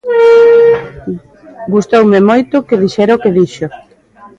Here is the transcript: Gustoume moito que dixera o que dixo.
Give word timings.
Gustoume 1.73 2.19
moito 2.29 2.65
que 2.67 2.79
dixera 2.83 3.17
o 3.17 3.21
que 3.23 3.35
dixo. 3.37 3.67